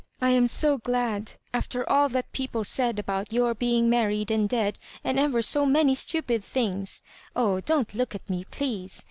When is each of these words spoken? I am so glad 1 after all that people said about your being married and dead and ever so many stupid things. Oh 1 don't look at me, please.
I 0.19 0.31
am 0.31 0.47
so 0.47 0.79
glad 0.79 1.33
1 1.33 1.35
after 1.53 1.87
all 1.87 2.09
that 2.09 2.31
people 2.31 2.63
said 2.63 2.97
about 2.97 3.31
your 3.31 3.53
being 3.53 3.87
married 3.87 4.31
and 4.31 4.49
dead 4.49 4.79
and 5.03 5.19
ever 5.19 5.43
so 5.43 5.63
many 5.63 5.93
stupid 5.93 6.43
things. 6.43 7.03
Oh 7.35 7.51
1 7.51 7.61
don't 7.67 7.93
look 7.93 8.15
at 8.15 8.27
me, 8.27 8.45
please. 8.49 8.99